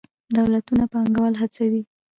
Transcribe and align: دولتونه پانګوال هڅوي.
دولتونه 0.35 0.85
پانګوال 0.93 1.33
هڅوي. 1.41 1.81